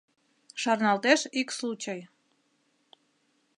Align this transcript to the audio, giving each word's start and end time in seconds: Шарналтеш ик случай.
Шарналтеш 0.61 1.21
ик 1.39 1.49
случай. 1.59 2.01